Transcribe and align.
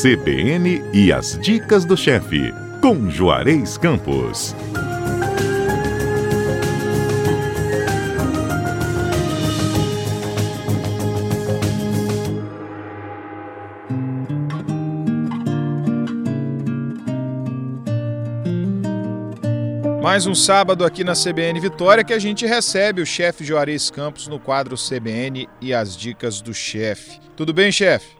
CBN 0.00 0.80
e 0.92 1.12
as 1.12 1.36
dicas 1.40 1.84
do 1.84 1.96
chefe, 1.96 2.54
com 2.80 3.10
Juarez 3.10 3.76
Campos. 3.76 4.54
Mais 20.00 20.26
um 20.26 20.34
sábado 20.34 20.84
aqui 20.84 21.02
na 21.02 21.14
CBN 21.14 21.58
Vitória 21.58 22.04
que 22.04 22.12
a 22.12 22.20
gente 22.20 22.46
recebe 22.46 23.02
o 23.02 23.06
chefe 23.06 23.44
Juarez 23.44 23.90
Campos 23.90 24.28
no 24.28 24.38
quadro 24.38 24.76
CBN 24.76 25.48
e 25.60 25.74
as 25.74 25.96
dicas 25.96 26.40
do 26.40 26.54
chefe. 26.54 27.18
Tudo 27.34 27.52
bem, 27.52 27.72
chefe? 27.72 28.17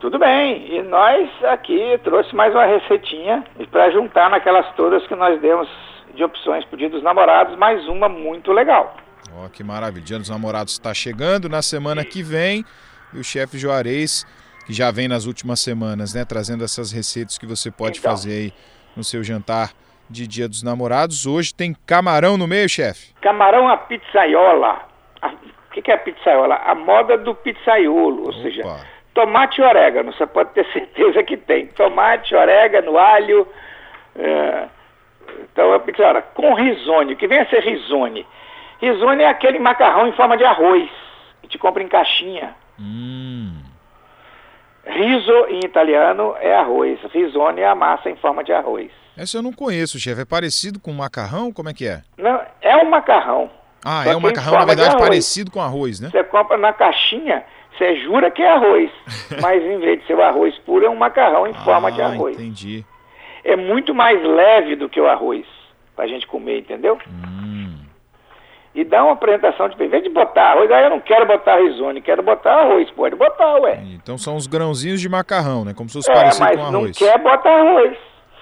Tudo 0.00 0.18
bem. 0.18 0.76
E 0.76 0.82
nós 0.82 1.28
aqui 1.44 1.98
trouxe 2.04 2.34
mais 2.34 2.54
uma 2.54 2.64
receitinha 2.64 3.44
para 3.70 3.90
juntar 3.90 4.30
naquelas 4.30 4.72
todas 4.74 5.04
que 5.06 5.14
nós 5.14 5.40
demos 5.40 5.68
de 6.14 6.22
opções 6.22 6.64
para 6.64 6.74
o 6.74 6.78
Dia 6.78 6.88
dos 6.88 7.02
Namorados, 7.02 7.56
mais 7.56 7.86
uma 7.88 8.08
muito 8.08 8.52
legal. 8.52 8.96
Ó, 9.34 9.46
oh, 9.46 9.48
que 9.48 9.64
maravilha. 9.64 10.04
Dia 10.04 10.18
dos 10.18 10.30
Namorados 10.30 10.74
está 10.74 10.94
chegando 10.94 11.48
na 11.48 11.62
semana 11.62 12.04
que 12.04 12.22
vem 12.22 12.64
e 13.12 13.18
o 13.18 13.24
chefe 13.24 13.58
Juarez, 13.58 14.24
que 14.66 14.72
já 14.72 14.90
vem 14.90 15.08
nas 15.08 15.26
últimas 15.26 15.60
semanas, 15.60 16.14
né, 16.14 16.24
trazendo 16.24 16.64
essas 16.64 16.92
receitas 16.92 17.36
que 17.36 17.46
você 17.46 17.70
pode 17.70 17.98
então, 17.98 18.10
fazer 18.10 18.32
aí 18.32 18.52
no 18.96 19.02
seu 19.02 19.22
jantar 19.24 19.70
de 20.08 20.26
Dia 20.26 20.48
dos 20.48 20.62
Namorados. 20.62 21.26
Hoje 21.26 21.54
tem 21.54 21.74
camarão 21.86 22.36
no 22.36 22.46
meio, 22.46 22.68
chefe? 22.68 23.12
Camarão 23.20 23.68
à 23.68 23.76
pizzaiola. 23.76 24.86
O 25.22 25.70
que, 25.72 25.82
que 25.82 25.90
é 25.90 25.94
a 25.94 25.98
pizzaiola? 25.98 26.56
A 26.56 26.74
moda 26.74 27.18
do 27.18 27.34
pizzaiolo, 27.34 28.22
ou 28.22 28.30
Opa. 28.30 28.42
seja, 28.42 28.62
tomate 29.18 29.60
e 29.60 29.64
orégano. 29.64 30.12
Você 30.12 30.26
pode 30.26 30.50
ter 30.50 30.64
certeza 30.72 31.22
que 31.24 31.36
tem. 31.36 31.66
Tomate, 31.66 32.34
orégano, 32.34 32.96
alho. 32.96 33.48
É... 34.16 34.68
Então 35.52 35.72
a 35.72 35.80
pizzaiola. 35.80 36.22
Com 36.22 36.54
risone. 36.54 37.14
O 37.14 37.16
que 37.16 37.26
vem 37.26 37.40
a 37.40 37.46
ser 37.46 37.60
risone? 37.60 38.24
Risone 38.80 39.24
é 39.24 39.28
aquele 39.28 39.58
macarrão 39.58 40.06
em 40.06 40.12
forma 40.12 40.36
de 40.36 40.44
arroz. 40.44 40.88
Que 41.42 41.48
te 41.48 41.58
compra 41.58 41.82
em 41.82 41.88
caixinha. 41.88 42.54
Hum. 42.78 43.54
Riso 44.86 45.46
em 45.48 45.60
italiano 45.64 46.36
é 46.40 46.54
arroz. 46.54 46.98
Risone 47.12 47.60
é 47.60 47.66
a 47.66 47.74
massa 47.74 48.08
em 48.08 48.16
forma 48.16 48.44
de 48.44 48.52
arroz. 48.52 48.90
Essa 49.16 49.38
eu 49.38 49.42
não 49.42 49.52
conheço, 49.52 49.98
chefe. 49.98 50.22
É 50.22 50.24
parecido 50.24 50.78
com 50.78 50.92
macarrão? 50.92 51.52
Como 51.52 51.68
é 51.68 51.74
que 51.74 51.88
é? 51.88 52.02
Não, 52.16 52.40
é 52.60 52.76
um 52.76 52.88
macarrão. 52.88 53.50
Ah, 53.84 54.04
é 54.06 54.16
um 54.16 54.20
macarrão, 54.20 54.58
na 54.58 54.64
verdade, 54.64 54.96
parecido 54.96 55.50
com 55.50 55.60
arroz, 55.60 56.00
né? 56.00 56.08
Você 56.10 56.24
compra 56.24 56.56
na 56.56 56.72
caixinha, 56.72 57.44
você 57.78 57.96
jura 57.96 58.30
que 58.30 58.42
é 58.42 58.50
arroz. 58.50 58.90
mas 59.40 59.62
em 59.62 59.78
vez 59.78 60.00
de 60.00 60.06
ser 60.06 60.14
o 60.14 60.22
arroz 60.22 60.56
puro, 60.58 60.84
é 60.84 60.90
um 60.90 60.96
macarrão 60.96 61.46
em 61.46 61.52
ah, 61.52 61.64
forma 61.64 61.92
de 61.92 62.02
arroz. 62.02 62.34
entendi. 62.38 62.84
É 63.44 63.56
muito 63.56 63.94
mais 63.94 64.22
leve 64.22 64.76
do 64.76 64.88
que 64.88 65.00
o 65.00 65.08
arroz, 65.08 65.46
pra 65.96 66.06
gente 66.06 66.26
comer, 66.26 66.58
entendeu? 66.58 66.98
Hum. 67.08 67.76
E 68.74 68.84
dá 68.84 69.02
uma 69.02 69.14
apresentação 69.14 69.68
de... 69.68 69.82
Em 69.82 69.88
vez 69.88 70.02
de 70.02 70.10
botar 70.10 70.52
arroz, 70.52 70.70
aí 70.70 70.84
eu 70.84 70.90
não 70.90 71.00
quero 71.00 71.26
botar 71.26 71.56
risone, 71.56 72.02
quero 72.02 72.22
botar 72.22 72.52
arroz. 72.52 72.90
Pode 72.90 73.16
botar, 73.16 73.56
ué. 73.60 73.80
Então 73.94 74.18
são 74.18 74.36
os 74.36 74.46
grãozinhos 74.46 75.00
de 75.00 75.08
macarrão, 75.08 75.64
né? 75.64 75.72
Como 75.74 75.88
se 75.88 75.94
fosse 75.94 76.10
é, 76.10 76.14
parecido 76.14 76.46
com 76.52 76.62
arroz. 76.62 76.72
não 76.72 76.92
quer 76.92 77.18
botar 77.18 77.50
arroz 77.50 77.96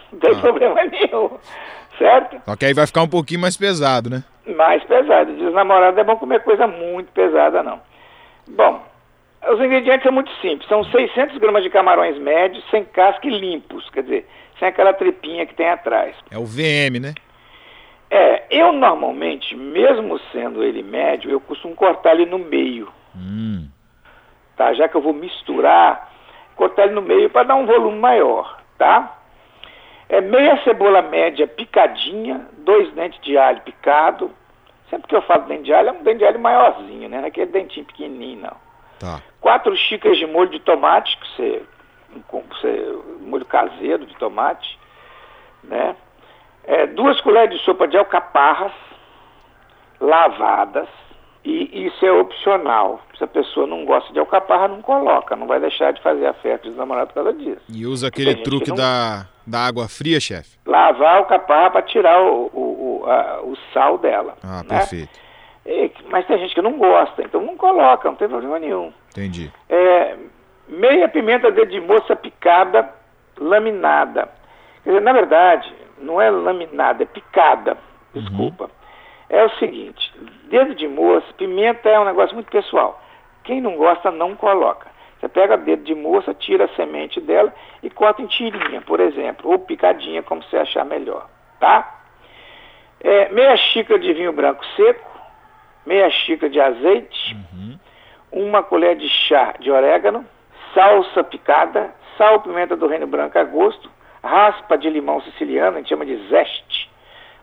não 0.12 0.19
tem 0.19 0.33
ah. 0.33 0.41
problema 0.41 0.84
nenhum, 0.84 1.31
certo? 1.98 2.41
Só 2.45 2.56
que 2.56 2.65
aí 2.65 2.75
vai 2.75 2.87
ficar 2.87 3.03
um 3.03 3.09
pouquinho 3.09 3.41
mais 3.41 3.56
pesado, 3.56 4.11
né? 4.11 4.25
Mais 4.56 4.83
pesado. 4.84 5.34
Diz 5.34 5.53
namorado 5.53 5.98
é 5.98 6.05
bom 6.05 6.17
comer 6.17 6.43
coisa 6.43 6.67
muito 6.67 7.11
pesada, 7.12 7.62
não. 7.62 7.81
Bom, 8.48 8.83
os 9.52 9.61
ingredientes 9.61 10.02
são 10.02 10.12
muito 10.12 10.30
simples. 10.41 10.69
São 10.69 10.84
600 10.84 11.39
gramas 11.39 11.62
de 11.62 11.70
camarões 11.70 12.19
médios, 12.19 12.64
sem 12.70 12.84
casca 12.84 13.27
e 13.27 13.30
limpos, 13.30 13.88
quer 13.91 14.03
dizer, 14.03 14.28
sem 14.58 14.69
aquela 14.69 14.92
tripinha 14.92 15.47
que 15.47 15.55
tem 15.55 15.69
atrás. 15.69 16.14
É 16.30 16.38
o 16.38 16.44
VM, 16.44 17.00
né? 17.00 17.14
É, 18.11 18.44
eu 18.50 18.72
normalmente, 18.72 19.56
mesmo 19.56 20.19
sendo 20.32 20.62
ele 20.62 20.82
médio, 20.82 21.31
eu 21.31 21.41
costumo 21.41 21.75
cortar 21.75 22.15
ele 22.15 22.26
no 22.26 22.38
meio. 22.38 22.88
Hum. 23.16 23.69
Tá? 24.56 24.72
Já 24.75 24.88
que 24.88 24.97
eu 24.97 25.00
vou 25.00 25.12
misturar, 25.12 26.12
cortar 26.54 26.84
ele 26.84 26.94
no 26.94 27.03
meio 27.03 27.28
para 27.31 27.48
dar 27.48 27.56
um 27.56 27.66
volume 27.66 27.98
maior, 27.98 28.60
tá? 28.78 29.19
É 30.09 30.21
meia 30.21 30.62
cebola 30.62 31.03
média 31.03 31.48
picadinha, 31.48 32.47
dois 32.59 32.92
dentes 32.92 33.21
de 33.22 33.37
alho 33.37 33.60
picado. 33.62 34.31
Sempre 34.88 35.09
que 35.09 35.16
eu 35.16 35.22
falo 35.22 35.47
dente 35.47 35.65
de 35.65 35.75
alho, 35.75 35.88
é 35.88 35.92
um 35.92 36.03
dente 36.04 36.19
de 36.19 36.25
alho 36.25 36.38
maiorzinho, 36.38 37.09
né? 37.09 37.21
Naquele 37.21 37.50
dentinho 37.50 37.87
pequenininho, 37.87 38.42
não. 38.42 38.66
Tá. 38.99 39.23
Quatro 39.41 39.77
xícaras 39.77 40.19
de 40.19 40.27
molho 40.27 40.51
de 40.51 40.61
tomate, 40.61 41.17
que 41.19 41.27
você, 41.37 41.62
você 42.31 42.99
molho 43.21 43.45
caseiro 43.45 44.07
de 44.07 44.15
tomate, 44.17 44.79
né? 45.65 45.97
É, 46.65 46.87
duas 46.87 47.21
colheres 47.21 47.59
de 47.59 47.65
sopa 47.65 47.87
de 47.87 47.97
alcaparras 47.97 48.73
lavadas, 50.01 50.89
e 51.45 51.87
isso 51.87 52.05
é 52.05 52.11
opcional. 52.11 53.01
Se 53.17 53.23
a 53.23 53.27
pessoa 53.27 53.69
não 53.69 53.84
gosta 53.84 54.12
de 54.12 54.19
alcaparra, 54.19 54.67
não 54.67 54.83
coloca. 54.83 55.37
Não 55.37 55.47
vai 55.47 55.61
deixar 55.61 55.93
de 55.93 56.03
fazer 56.03 56.27
a 56.27 56.34
festa 56.34 56.69
dos 56.69 56.77
namorados 56.77 57.15
por 57.15 57.23
causa 57.23 57.39
disso. 57.39 57.63
E 57.69 57.87
usa 57.87 58.09
aquele 58.09 58.34
truque 58.43 58.71
não... 58.71 58.77
da, 58.77 59.27
da 59.47 59.61
água 59.61 59.89
fria, 59.89 60.19
chefe? 60.19 60.59
Lavar 60.67 61.15
a 61.15 61.19
alcaparra 61.19 61.71
para 61.71 61.83
tirar 61.83 62.21
o, 62.21 62.51
o, 62.53 63.03
o, 63.05 63.11
a, 63.11 63.43
o, 63.43 63.57
sal 63.73 63.97
dela. 63.97 64.37
Ah, 64.43 64.65
né? 64.65 64.69
perfeito. 64.69 65.25
Mas 66.09 66.27
tem 66.27 66.39
gente 66.39 66.55
que 66.55 66.62
não 66.62 66.72
gosta, 66.78 67.22
então 67.22 67.41
não 67.41 67.56
coloca, 67.56 68.09
não 68.09 68.17
tem 68.17 68.28
problema 68.28 68.59
nenhum. 68.59 68.93
Entendi. 69.11 69.50
É, 69.69 70.17
meia 70.69 71.09
pimenta 71.09 71.50
de 71.50 71.81
moça 71.81 72.15
picada, 72.15 72.89
laminada. 73.39 74.28
Quer 74.84 74.91
dizer, 74.91 75.03
na 75.03 75.12
verdade, 75.12 75.75
não 75.99 76.21
é 76.21 76.31
laminada, 76.31 77.03
é 77.03 77.06
picada. 77.06 77.77
Desculpa. 78.15 78.65
Uhum 78.65 78.71
é 79.28 79.45
o 79.45 79.50
seguinte: 79.59 80.12
dedo 80.45 80.75
de 80.75 80.87
moça, 80.89 81.27
pimenta 81.37 81.89
é 81.89 81.99
um 81.99 82.05
negócio 82.05 82.34
muito 82.34 82.50
pessoal. 82.50 83.03
Quem 83.45 83.61
não 83.61 83.77
gosta, 83.77 84.11
não 84.11 84.34
coloca. 84.34 84.89
Você 85.19 85.28
pega 85.28 85.56
dedo 85.56 85.83
de 85.84 85.95
moça, 85.95 86.34
tira 86.34 86.65
a 86.65 86.75
semente 86.75 87.21
dela 87.21 87.53
e 87.83 87.89
corta 87.89 88.21
em 88.21 88.27
tirinha, 88.27 88.83
por 88.83 89.00
exemplo, 89.00 89.50
ou 89.50 89.59
picadinha, 89.59 90.22
como 90.22 90.43
você 90.43 90.59
achar 90.59 90.84
melhor, 90.84 91.27
tá? 91.59 92.00
É, 93.00 93.28
meia 93.31 93.56
xícara 93.56 93.99
de 93.99 94.12
vinho 94.12 94.33
branco 94.33 94.65
seco, 94.77 95.11
meia 95.86 96.10
xícara 96.10 96.50
de 96.50 96.60
azeite, 96.60 97.36
uhum. 97.52 97.78
uma 98.32 98.62
colher 98.62 98.97
de 98.97 99.08
chá 99.08 99.54
de 99.60 99.70
orégano, 99.70 100.26
salsa 100.74 101.22
picada, 101.22 101.94
sal, 102.19 102.41
pimenta 102.41 102.76
do 102.76 102.86
reino 102.86 103.06
branco 103.06 103.38
a 103.38 103.44
gosto, 103.44 103.88
raspa 104.22 104.76
de 104.76 104.91
limão 104.91 105.20
siciliano, 105.22 105.76
a 105.76 105.80
gente 105.80 105.88
chama 105.88 106.04
de 106.04 106.16
zeste, 106.28 106.91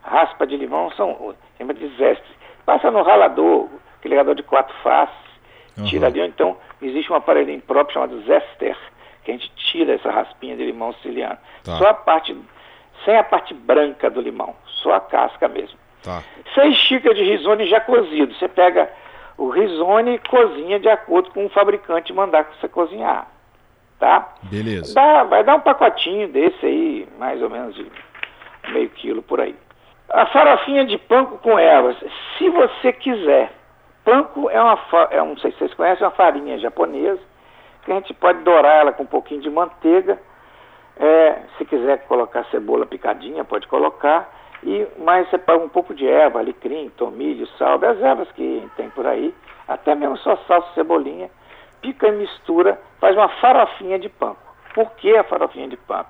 raspa 0.04 0.46
de 0.46 0.58
limão 0.58 0.92
são 0.92 1.34
chama 1.58 1.74
de 1.74 1.88
zestre. 1.96 2.34
Passa 2.66 2.92
no 2.92 3.02
ralador, 3.02 3.70
aquele 3.98 4.16
ralador 4.16 4.36
de 4.36 4.44
quatro 4.44 4.76
faces, 4.84 5.16
uhum. 5.78 5.86
tira 5.86 6.08
ali, 6.08 6.22
então 6.22 6.58
existe 6.82 7.12
um 7.12 7.16
aparelhinho 7.16 7.62
próprio 7.62 7.94
chamado 7.94 8.22
zester, 8.24 8.78
que 9.24 9.32
a 9.32 9.34
gente 9.34 9.50
tira 9.56 9.94
essa 9.94 10.12
raspinha 10.12 10.56
de 10.56 10.66
limão 10.66 10.94
siciliano. 10.94 11.38
Tá. 11.64 11.78
Só 11.78 11.88
a 11.88 11.94
parte, 11.94 12.38
sem 13.06 13.18
a 13.18 13.24
parte 13.24 13.54
branca 13.54 14.10
do 14.10 14.22
limão, 14.22 14.54
só 14.66 14.94
a 14.94 15.00
casca 15.00 15.48
mesmo. 15.48 15.80
Tá. 16.04 16.22
Seis 16.54 16.76
xícaras 16.76 17.18
de 17.18 17.24
risone 17.24 17.66
já 17.68 17.80
cozido. 17.80 18.34
Você 18.36 18.48
pega 18.48 18.92
o 19.38 19.50
risone 19.50 20.16
e 20.16 20.20
cozinha 20.20 20.80
de 20.80 20.90
acordo 20.90 21.32
com 21.32 21.46
o 21.46 21.50
fabricante 21.50 22.14
mandar 22.14 22.46
você 22.60 22.68
cozinhar. 22.68 23.28
Tá? 24.00 24.34
Beleza. 24.44 24.94
Dá, 24.94 25.24
vai 25.24 25.44
dar 25.44 25.56
um 25.56 25.62
pacotinho 25.62 26.28
desse 26.28 26.66
aí, 26.66 27.08
mais 27.18 27.42
ou 27.42 27.50
menos 27.50 27.74
de 27.74 27.90
meio 28.70 28.90
quilo 28.90 29.22
por 29.22 29.40
aí. 29.40 29.56
A 30.10 30.26
farofinha 30.28 30.86
de 30.86 30.98
panko 30.98 31.38
com 31.38 31.58
ervas, 31.58 31.98
se 32.38 32.50
você 32.50 32.92
quiser. 32.92 33.52
Panko 34.04 34.50
é 34.50 34.62
uma, 34.62 34.78
é 35.12 35.22
um, 35.22 35.30
não 35.30 35.38
sei 35.38 35.52
se 35.52 35.60
vocês 35.60 35.74
conhecem, 35.74 36.04
é 36.04 36.08
uma 36.08 36.16
farinha 36.16 36.60
japonesa, 36.60 37.22
que 37.86 37.92
a 37.92 37.96
gente 37.96 38.14
pode 38.14 38.44
dourar 38.44 38.82
ela 38.82 38.92
com 38.92 39.04
um 39.04 39.08
pouquinho 39.08 39.42
de 39.42 39.50
manteiga. 39.50 40.20
É, 40.98 41.40
se 41.58 41.66
quiser 41.66 42.06
colocar 42.06 42.46
cebola 42.52 42.86
picadinha, 42.86 43.46
pode 43.46 43.68
colocar. 43.68 44.30
E, 44.66 44.88
mas 45.00 45.30
você 45.30 45.38
põe 45.38 45.58
um 45.58 45.70
pouco 45.70 45.94
de 45.94 46.08
erva, 46.08 46.40
alecrim, 46.40 46.90
tomilho, 46.98 47.46
sal, 47.58 47.76
as 47.84 48.02
ervas 48.02 48.32
que 48.32 48.70
tem 48.78 48.90
por 48.92 49.06
aí, 49.06 49.34
até 49.68 49.94
mesmo 49.94 50.18
só 50.18 50.38
salsa 50.48 50.74
cebolinha, 50.74 51.30
pica 51.82 52.08
e 52.08 52.12
mistura, 52.14 52.80
faz 53.00 53.16
uma 53.16 53.28
farofinha 53.28 54.00
de 54.00 54.08
panko. 54.08 54.42
Por 54.74 54.92
que 54.92 55.16
a 55.16 55.24
farofinha 55.24 55.68
de 55.68 55.76
panko? 55.76 56.10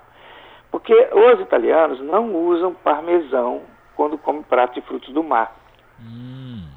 Porque 0.71 0.93
os 0.93 1.39
italianos 1.39 1.99
não 1.99 2.33
usam 2.35 2.73
parmesão 2.73 3.61
quando 3.95 4.17
come 4.17 4.43
prato 4.43 4.75
de 4.75 4.81
frutos 4.81 5.11
do 5.13 5.23
mar. 5.23 5.55
Hum. 5.99 6.67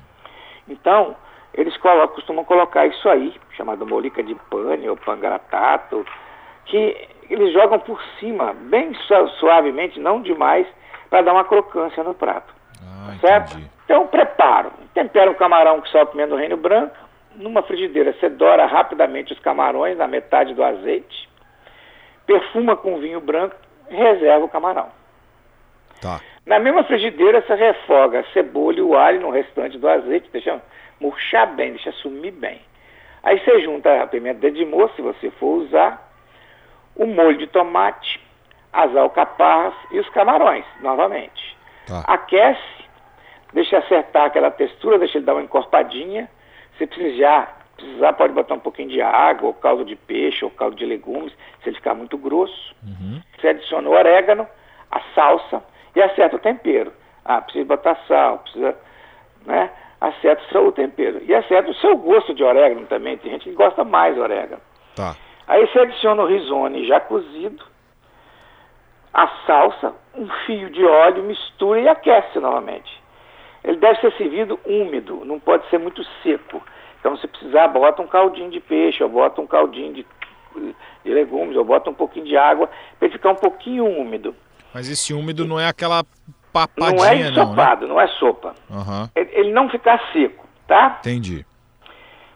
Então, 0.68 1.14
eles 1.54 1.76
colocam, 1.78 2.14
costumam 2.14 2.44
colocar 2.44 2.86
isso 2.86 3.08
aí, 3.08 3.34
chamado 3.56 3.86
molica 3.86 4.22
de 4.22 4.34
pane 4.50 4.88
ou 4.88 4.96
pangratato, 4.96 6.04
que 6.66 7.08
eles 7.30 7.52
jogam 7.52 7.78
por 7.78 8.00
cima, 8.18 8.52
bem 8.52 8.92
suavemente, 9.38 9.98
não 9.98 10.20
demais, 10.20 10.66
para 11.10 11.22
dar 11.22 11.32
uma 11.32 11.44
crocância 11.44 12.02
no 12.02 12.14
prato. 12.14 12.52
Ah, 12.82 13.14
certo? 13.20 13.52
Entendi. 13.52 13.70
Então, 13.84 14.06
preparo. 14.06 14.72
Tempera 14.94 15.30
o 15.30 15.34
camarão 15.34 15.80
com 15.80 15.86
sal, 15.86 16.06
pimenta 16.06 16.30
do 16.30 16.36
reino 16.36 16.56
branco. 16.56 16.96
Numa 17.36 17.62
frigideira, 17.62 18.12
você 18.12 18.28
dora 18.28 18.66
rapidamente 18.66 19.32
os 19.32 19.38
camarões 19.40 19.96
na 19.96 20.06
metade 20.06 20.54
do 20.54 20.64
azeite. 20.64 21.28
perfuma 22.26 22.76
com 22.76 22.98
vinho 22.98 23.20
branco 23.20 23.54
e 23.88 23.94
reserva 23.94 24.44
o 24.44 24.48
camarão. 24.48 24.88
Tá. 26.00 26.20
Na 26.44 26.58
mesma 26.58 26.84
frigideira, 26.84 27.42
você 27.42 27.54
refoga 27.54 28.20
a 28.20 28.24
cebola 28.32 28.78
e 28.78 28.82
o 28.82 28.96
alho 28.96 29.20
no 29.20 29.30
restante 29.30 29.78
do 29.78 29.88
azeite, 29.88 30.28
deixa 30.32 30.60
murchar 31.00 31.54
bem, 31.54 31.72
deixa 31.72 31.92
sumir 31.92 32.32
bem. 32.32 32.60
Aí 33.22 33.38
você 33.40 33.60
junta 33.62 34.02
a 34.02 34.06
pimenta 34.06 34.50
de 34.50 34.64
moço, 34.64 34.94
se 34.94 35.02
você 35.02 35.30
for 35.32 35.62
usar, 35.62 36.10
o 36.94 37.06
molho 37.06 37.36
de 37.36 37.46
tomate, 37.48 38.20
as 38.76 38.94
alcaparras 38.94 39.72
e 39.90 39.98
os 39.98 40.08
camarões, 40.10 40.64
novamente. 40.80 41.56
Tá. 41.86 42.04
Aquece, 42.06 42.60
deixa 43.54 43.78
acertar 43.78 44.26
aquela 44.26 44.50
textura, 44.50 44.98
deixa 44.98 45.16
ele 45.16 45.24
dar 45.24 45.32
uma 45.32 45.42
encorpadinha. 45.42 46.28
Se 46.76 46.86
precisar, 46.86 47.64
precisar, 47.74 48.12
pode 48.12 48.34
botar 48.34 48.54
um 48.54 48.60
pouquinho 48.60 48.90
de 48.90 49.00
água, 49.00 49.48
ou 49.48 49.54
caldo 49.54 49.82
de 49.82 49.96
peixe, 49.96 50.44
ou 50.44 50.50
caldo 50.50 50.76
de 50.76 50.84
legumes, 50.84 51.32
se 51.62 51.70
ele 51.70 51.76
ficar 51.76 51.94
muito 51.94 52.18
grosso. 52.18 52.76
Uhum. 52.82 53.22
Você 53.40 53.48
adiciona 53.48 53.88
o 53.88 53.92
orégano, 53.92 54.46
a 54.90 55.00
salsa 55.14 55.64
e 55.94 56.02
acerta 56.02 56.36
o 56.36 56.40
tempero. 56.40 56.92
Ah, 57.24 57.40
precisa 57.40 57.64
botar 57.64 57.96
sal, 58.06 58.40
precisa, 58.40 58.76
né? 59.46 59.70
Acerta 59.98 60.42
o 60.42 60.48
seu 60.50 60.72
tempero. 60.72 61.22
E 61.24 61.34
acerta 61.34 61.70
o 61.70 61.74
seu 61.76 61.96
gosto 61.96 62.34
de 62.34 62.44
orégano 62.44 62.86
também. 62.86 63.16
Tem 63.16 63.32
gente 63.32 63.44
que 63.44 63.52
gosta 63.52 63.82
mais 63.84 64.14
do 64.14 64.20
orégano. 64.20 64.60
Tá. 64.94 65.16
Aí 65.48 65.66
você 65.66 65.78
adiciona 65.78 66.22
o 66.22 66.26
risone 66.26 66.86
já 66.86 67.00
cozido, 67.00 67.64
a 69.16 69.28
salsa, 69.46 69.94
um 70.14 70.28
fio 70.44 70.68
de 70.68 70.84
óleo, 70.84 71.24
mistura 71.24 71.80
e 71.80 71.88
aquece 71.88 72.38
novamente. 72.38 72.92
Ele 73.64 73.78
deve 73.78 73.98
ser 73.98 74.12
servido 74.12 74.60
úmido, 74.66 75.24
não 75.24 75.40
pode 75.40 75.66
ser 75.70 75.78
muito 75.78 76.04
seco. 76.22 76.62
Então, 77.00 77.16
se 77.16 77.26
precisar, 77.26 77.68
bota 77.68 78.02
um 78.02 78.06
caldinho 78.06 78.50
de 78.50 78.60
peixe, 78.60 79.02
ou 79.02 79.08
bota 79.08 79.40
um 79.40 79.46
caldinho 79.46 79.94
de, 79.94 80.06
de 81.02 81.10
legumes, 81.14 81.56
ou 81.56 81.64
bota 81.64 81.88
um 81.88 81.94
pouquinho 81.94 82.26
de 82.26 82.36
água, 82.36 82.68
para 82.98 83.08
ele 83.08 83.16
ficar 83.16 83.30
um 83.30 83.36
pouquinho 83.36 83.86
úmido. 83.86 84.36
Mas 84.74 84.86
esse 84.90 85.14
úmido 85.14 85.46
não 85.46 85.58
é 85.58 85.66
aquela 85.66 86.02
Não 86.02 86.02
é 86.02 86.66
papadinha, 86.66 86.98
não, 86.98 87.08
né? 87.08 87.30
ensopado, 87.30 87.88
não 87.88 87.98
é 87.98 88.06
sopa. 88.08 88.54
Aham. 88.70 89.10
Ele, 89.16 89.30
ele 89.32 89.50
não 89.52 89.70
ficar 89.70 89.98
seco, 90.12 90.46
tá? 90.68 90.98
Entendi. 91.00 91.46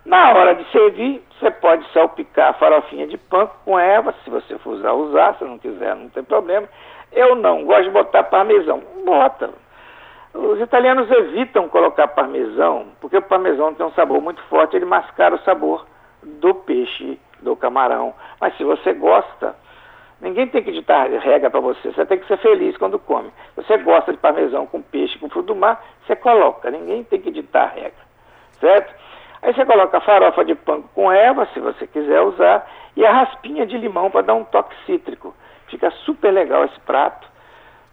Na 0.07 0.31
hora 0.33 0.55
de 0.55 0.65
servir, 0.73 1.23
você 1.41 1.51
pode 1.51 1.91
salpicar 1.93 2.51
a 2.51 2.53
farofinha 2.55 3.07
de 3.07 3.17
panko 3.17 3.57
com 3.65 3.79
erva, 3.79 4.15
se 4.23 4.31
você 4.31 4.59
for 4.59 4.75
usar, 4.75 4.93
usar, 4.93 5.35
se 5.37 5.45
não 5.45 5.59
quiser, 5.59 5.97
não 5.97 6.11
tem 6.11 6.23
problema. 6.23 6.69
Eu 7.11 7.35
não 7.35 7.65
gosto 7.65 7.85
de 7.85 7.91
botar 7.91 8.25
parmesão. 8.25 8.83
Bota. 9.05 9.51
Os 10.33 10.61
italianos 10.61 11.11
evitam 11.11 11.69
colocar 11.69 12.07
parmesão, 12.09 12.89
porque 13.01 13.17
o 13.17 13.23
parmesão 13.23 13.75
tem 13.75 13.85
um 13.85 13.93
sabor 13.93 14.21
muito 14.21 14.41
forte, 14.43 14.77
ele 14.77 14.85
mascara 14.85 15.35
o 15.35 15.41
sabor 15.41 15.87
do 16.23 16.55
peixe, 16.55 17.19
do 17.41 17.57
camarão. 17.57 18.15
Mas 18.41 18.57
se 18.57 18.63
você 18.63 18.93
gosta, 18.93 19.57
ninguém 20.21 20.47
tem 20.47 20.63
que 20.63 20.71
ditar 20.71 21.09
regra 21.09 21.51
para 21.51 21.59
você, 21.59 21.91
você 21.91 22.07
tem 22.07 22.19
que 22.19 22.29
ser 22.29 22.37
feliz 22.37 22.77
quando 22.77 22.99
come. 22.99 23.31
Se 23.57 23.63
você 23.63 23.79
gosta 23.79 24.13
de 24.13 24.19
parmesão 24.19 24.67
com 24.67 24.81
peixe, 24.83 25.19
com 25.19 25.29
fruto 25.29 25.55
do 25.55 25.57
mar, 25.57 25.83
você 26.07 26.15
coloca, 26.15 26.71
ninguém 26.71 27.03
tem 27.03 27.21
que 27.21 27.33
ditar 27.33 27.73
regra, 27.75 28.05
certo? 28.61 28.95
Aí 29.43 29.55
você 29.55 29.65
coloca 29.65 29.99
a 29.99 30.01
farofa 30.01 30.45
de 30.45 30.55
panko 30.55 30.89
com 30.95 31.11
erva, 31.11 31.49
se 31.55 31.61
você 31.61 31.87
quiser 31.87 32.21
usar, 32.21 32.69
e 32.97 33.05
a 33.05 33.13
raspinha 33.13 33.67
de 33.67 33.79
limão 33.79 34.11
para 34.11 34.23
dar 34.23 34.35
um 34.35 34.45
toque 34.45 34.75
cítrico. 34.85 35.35
Fica 35.69 35.91
super 36.05 36.31
legal 36.31 36.65
esse 36.65 36.79
prato. 36.81 37.29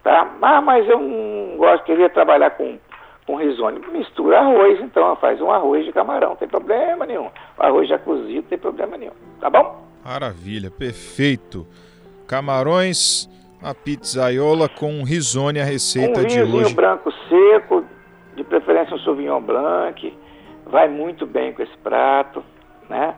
Tá? 0.04 0.28
Ah, 0.42 0.62
mas 0.62 0.88
eu 0.90 1.00
não 1.00 1.58
gosto, 1.58 1.84
queria 1.84 2.10
trabalhar 2.10 2.52
com, 2.52 2.78
com 3.26 3.36
risone. 3.36 3.80
Mistura 3.92 4.40
arroz, 4.40 4.80
então, 4.82 5.16
faz 5.18 5.42
um 5.42 5.52
arroz 5.52 5.86
de 5.86 5.92
camarão, 5.92 6.30
não 6.30 6.36
tem 6.36 6.48
problema 6.48 7.06
nenhum. 7.06 7.30
O 7.58 7.64
arroz 7.64 7.88
já 7.88 7.98
cozido, 7.98 8.42
não 8.42 8.50
tem 8.50 8.58
problema 8.58 8.98
nenhum. 8.98 9.14
Tá 9.40 9.50
bom? 9.50 9.86
Maravilha, 10.04 10.72
perfeito. 10.72 11.68
Camarões, 12.28 13.30
a 13.62 13.74
pizzaiola 13.74 14.70
com 14.70 15.04
risone, 15.04 15.60
a 15.60 15.64
receita 15.64 16.22
um 16.22 16.26
de 16.26 16.42
hoje. 16.42 16.74
branco 16.74 17.12
seco, 17.30 17.86
de 18.36 18.44
preferência 18.44 18.96
um 18.96 19.00
Sauvignon 19.00 19.42
Blanc, 19.42 20.17
vai 20.68 20.88
muito 20.88 21.26
bem 21.26 21.54
com 21.54 21.64
esse 21.64 21.78
prato, 21.78 22.44
né? 22.90 23.16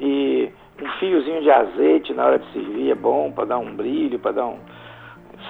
E 0.00 0.50
um 0.80 0.88
fiozinho 0.98 1.42
de 1.42 1.50
azeite 1.50 2.14
na 2.14 2.26
hora 2.26 2.38
de 2.38 2.52
servir 2.52 2.90
é 2.92 2.94
bom 2.94 3.32
para 3.32 3.46
dar 3.46 3.58
um 3.58 3.74
brilho, 3.74 4.18
para 4.18 4.32
dar 4.32 4.46
um 4.46 4.58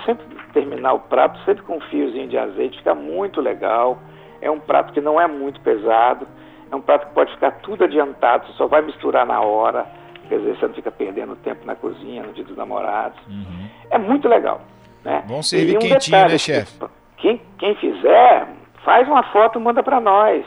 sempre 0.04 0.26
terminar 0.52 0.94
o 0.94 1.00
prato 1.00 1.38
sempre 1.44 1.62
com 1.62 1.76
um 1.76 1.80
fiozinho 1.82 2.28
de 2.28 2.38
azeite, 2.38 2.78
fica 2.78 2.94
muito 2.94 3.40
legal. 3.40 3.98
É 4.40 4.50
um 4.50 4.60
prato 4.60 4.92
que 4.92 5.00
não 5.00 5.20
é 5.20 5.26
muito 5.26 5.60
pesado, 5.60 6.26
é 6.70 6.74
um 6.74 6.80
prato 6.80 7.08
que 7.08 7.14
pode 7.14 7.32
ficar 7.32 7.52
tudo 7.60 7.84
adiantado, 7.84 8.46
você 8.46 8.52
só 8.54 8.66
vai 8.66 8.82
misturar 8.82 9.26
na 9.26 9.40
hora, 9.40 9.86
quer 10.28 10.38
dizer, 10.38 10.56
você 10.56 10.66
não 10.66 10.74
fica 10.74 10.90
perdendo 10.90 11.36
tempo 11.36 11.66
na 11.66 11.74
cozinha 11.74 12.22
no 12.22 12.32
dia 12.32 12.44
dos 12.44 12.56
namorados. 12.56 13.18
Uhum. 13.26 13.68
É 13.90 13.98
muito 13.98 14.28
legal. 14.28 14.60
Né? 15.04 15.24
Bom 15.26 15.42
servir 15.42 15.76
um 15.76 15.80
quentinho, 15.80 16.00
detalhe, 16.00 16.32
né, 16.32 16.38
chefe? 16.38 16.78
Quem, 17.16 17.40
quem 17.58 17.74
fizer, 17.76 18.48
faz 18.84 19.08
uma 19.08 19.22
foto 19.24 19.58
e 19.58 19.62
manda 19.62 19.82
para 19.82 20.00
nós. 20.00 20.44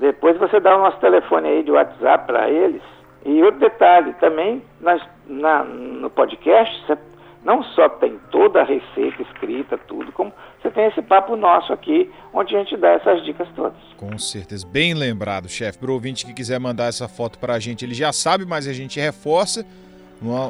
Depois 0.00 0.36
você 0.38 0.60
dá 0.60 0.76
o 0.76 0.80
nosso 0.80 0.98
telefone 0.98 1.48
aí 1.48 1.62
de 1.62 1.70
WhatsApp 1.70 2.26
para 2.26 2.50
eles. 2.50 2.82
E 3.24 3.42
outro 3.42 3.60
detalhe, 3.60 4.12
também 4.14 4.62
nas, 4.80 5.00
na, 5.26 5.64
no 5.64 6.10
podcast, 6.10 6.84
você 6.86 6.98
não 7.44 7.62
só 7.62 7.88
tem 7.88 8.18
toda 8.30 8.60
a 8.60 8.64
receita 8.64 9.22
escrita, 9.22 9.78
tudo, 9.78 10.12
como 10.12 10.32
você 10.60 10.70
tem 10.70 10.86
esse 10.86 11.00
papo 11.00 11.36
nosso 11.36 11.72
aqui, 11.72 12.10
onde 12.32 12.56
a 12.56 12.58
gente 12.58 12.76
dá 12.76 12.88
essas 12.90 13.24
dicas 13.24 13.48
todas. 13.54 13.78
Com 13.96 14.18
certeza, 14.18 14.66
bem 14.66 14.94
lembrado, 14.94 15.48
chefe. 15.48 15.78
Para 15.78 15.90
o 15.90 15.94
ouvinte 15.94 16.26
que 16.26 16.34
quiser 16.34 16.58
mandar 16.58 16.86
essa 16.86 17.06
foto 17.08 17.38
para 17.38 17.54
a 17.54 17.60
gente, 17.60 17.84
ele 17.84 17.94
já 17.94 18.12
sabe, 18.12 18.44
mas 18.44 18.66
a 18.66 18.72
gente 18.72 18.98
reforça. 18.98 19.64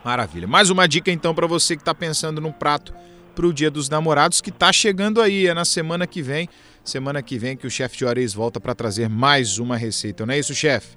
Maravilha. 0.04 0.46
Mais 0.46 0.70
uma 0.70 0.86
dica 0.88 1.10
então 1.10 1.34
para 1.34 1.46
você 1.46 1.76
que 1.76 1.82
está 1.82 1.94
pensando 1.94 2.40
num 2.40 2.52
prato 2.52 2.94
para 3.34 3.46
o 3.46 3.52
Dia 3.52 3.70
dos 3.70 3.90
Namorados 3.90 4.40
que 4.40 4.50
está 4.50 4.72
chegando 4.72 5.20
aí, 5.20 5.46
é 5.46 5.54
na 5.54 5.64
semana 5.64 6.06
que 6.06 6.22
vem. 6.22 6.48
Semana 6.84 7.22
que 7.22 7.38
vem 7.38 7.56
que 7.56 7.66
o 7.66 7.70
chefe 7.70 7.98
Juarez 7.98 8.32
volta 8.34 8.60
para 8.60 8.74
trazer 8.74 9.08
mais 9.08 9.58
uma 9.58 9.76
receita, 9.76 10.24
não 10.24 10.34
é 10.34 10.38
isso, 10.38 10.54
chefe? 10.54 10.96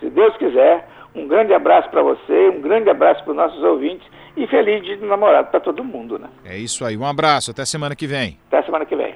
Se 0.00 0.08
Deus 0.10 0.36
quiser, 0.36 0.88
um 1.14 1.26
grande 1.28 1.52
abraço 1.52 1.88
para 1.90 2.02
você, 2.02 2.48
um 2.50 2.60
grande 2.60 2.88
abraço 2.90 3.22
para 3.24 3.30
os 3.32 3.36
nossos 3.36 3.62
ouvintes 3.62 4.06
e 4.36 4.46
feliz 4.46 4.98
do 4.98 5.06
namorado 5.06 5.48
para 5.50 5.60
todo 5.60 5.84
mundo, 5.84 6.18
né? 6.18 6.28
É 6.44 6.56
isso 6.56 6.84
aí. 6.84 6.96
Um 6.96 7.06
abraço, 7.06 7.50
até 7.50 7.64
semana 7.64 7.94
que 7.94 8.06
vem. 8.06 8.38
Até 8.48 8.62
semana 8.62 8.84
que 8.84 8.96
vem. 8.96 9.14